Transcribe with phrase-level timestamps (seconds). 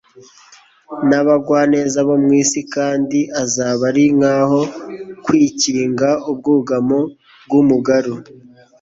[1.09, 4.61] n'abagwaneza bo mu isi"; Kandi azaba ari "nk'aho
[5.23, 6.99] kwikinga ubwugamo
[7.45, 8.13] bw'umugaru,